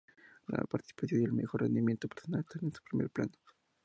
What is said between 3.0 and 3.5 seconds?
plano.